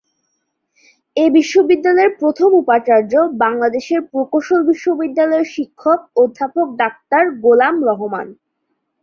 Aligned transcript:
এ 1.17 1.25
বিশ্ববিদ্যালয়ের 1.37 2.11
প্রথম 2.21 2.49
উপাচার্য 2.61 3.13
বাংলাদেশের 3.43 4.01
প্রকৌশল 4.11 4.59
বিশ্ববিদ্যালয়ের 4.69 5.47
শিক্ষক 5.55 5.99
অধ্যাপক 6.15 6.67
ডাক্তার 6.81 7.23
গোলাম 7.43 7.75
রহমান। 7.89 8.27